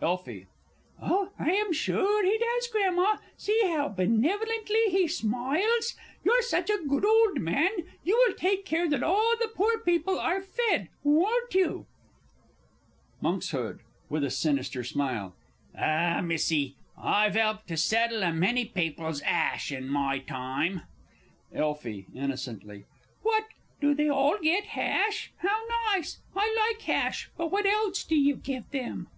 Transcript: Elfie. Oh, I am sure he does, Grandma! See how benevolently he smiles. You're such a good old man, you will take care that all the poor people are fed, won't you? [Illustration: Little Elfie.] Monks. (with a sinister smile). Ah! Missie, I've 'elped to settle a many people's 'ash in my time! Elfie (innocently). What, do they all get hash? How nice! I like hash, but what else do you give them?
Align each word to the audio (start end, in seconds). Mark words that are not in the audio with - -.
Elfie. 0.00 0.46
Oh, 1.02 1.30
I 1.38 1.50
am 1.50 1.72
sure 1.74 2.24
he 2.24 2.38
does, 2.38 2.68
Grandma! 2.68 3.16
See 3.36 3.60
how 3.74 3.88
benevolently 3.88 4.84
he 4.88 5.06
smiles. 5.06 5.94
You're 6.24 6.40
such 6.42 6.70
a 6.70 6.86
good 6.88 7.04
old 7.04 7.40
man, 7.40 7.70
you 8.02 8.16
will 8.24 8.34
take 8.34 8.64
care 8.64 8.88
that 8.88 9.02
all 9.02 9.34
the 9.38 9.48
poor 9.54 9.80
people 9.80 10.18
are 10.18 10.40
fed, 10.40 10.88
won't 11.02 11.54
you? 11.54 11.86
[Illustration: 13.20 13.20
Little 13.28 13.32
Elfie.] 13.32 13.58
Monks. 13.60 13.84
(with 14.08 14.24
a 14.24 14.30
sinister 14.30 14.84
smile). 14.84 15.34
Ah! 15.76 16.22
Missie, 16.22 16.76
I've 16.96 17.36
'elped 17.36 17.66
to 17.68 17.76
settle 17.76 18.22
a 18.22 18.32
many 18.32 18.64
people's 18.64 19.20
'ash 19.22 19.70
in 19.70 19.88
my 19.88 20.20
time! 20.20 20.82
Elfie 21.52 22.06
(innocently). 22.14 22.84
What, 23.22 23.48
do 23.82 23.94
they 23.94 24.08
all 24.08 24.38
get 24.40 24.64
hash? 24.66 25.32
How 25.38 25.60
nice! 25.92 26.20
I 26.34 26.54
like 26.70 26.80
hash, 26.82 27.28
but 27.36 27.50
what 27.50 27.66
else 27.66 28.02
do 28.04 28.14
you 28.14 28.36
give 28.36 28.70
them? 28.70 29.08